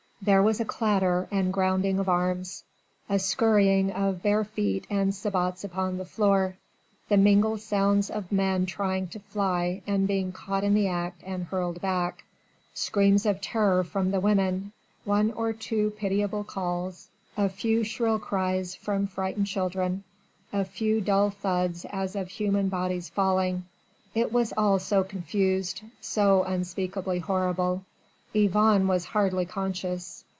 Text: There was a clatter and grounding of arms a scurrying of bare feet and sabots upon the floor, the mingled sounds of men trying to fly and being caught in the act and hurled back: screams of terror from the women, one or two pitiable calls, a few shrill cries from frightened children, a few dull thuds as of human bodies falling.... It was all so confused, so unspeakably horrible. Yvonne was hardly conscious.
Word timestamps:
There 0.23 0.43
was 0.43 0.59
a 0.59 0.65
clatter 0.65 1.27
and 1.31 1.51
grounding 1.51 1.97
of 1.97 2.07
arms 2.07 2.63
a 3.09 3.17
scurrying 3.17 3.89
of 3.91 4.21
bare 4.21 4.43
feet 4.43 4.85
and 4.87 5.15
sabots 5.15 5.63
upon 5.63 5.97
the 5.97 6.05
floor, 6.05 6.57
the 7.09 7.17
mingled 7.17 7.61
sounds 7.61 8.11
of 8.11 8.31
men 8.31 8.67
trying 8.67 9.07
to 9.07 9.19
fly 9.19 9.81
and 9.87 10.07
being 10.07 10.31
caught 10.31 10.63
in 10.63 10.75
the 10.75 10.87
act 10.87 11.23
and 11.25 11.45
hurled 11.45 11.81
back: 11.81 12.23
screams 12.75 13.25
of 13.25 13.41
terror 13.41 13.83
from 13.83 14.11
the 14.11 14.19
women, 14.19 14.73
one 15.05 15.31
or 15.31 15.53
two 15.53 15.89
pitiable 15.97 16.43
calls, 16.43 17.07
a 17.35 17.49
few 17.49 17.83
shrill 17.83 18.19
cries 18.19 18.75
from 18.75 19.07
frightened 19.07 19.47
children, 19.47 20.03
a 20.53 20.63
few 20.63 21.01
dull 21.01 21.31
thuds 21.31 21.83
as 21.85 22.15
of 22.15 22.27
human 22.29 22.69
bodies 22.69 23.09
falling.... 23.09 23.65
It 24.13 24.31
was 24.31 24.53
all 24.55 24.77
so 24.77 25.03
confused, 25.03 25.81
so 25.99 26.43
unspeakably 26.43 27.17
horrible. 27.17 27.81
Yvonne 28.33 28.87
was 28.87 29.03
hardly 29.03 29.45
conscious. 29.45 30.23